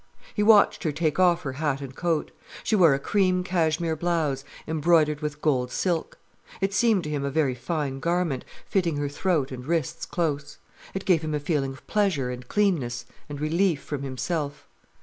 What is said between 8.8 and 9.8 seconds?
her throat and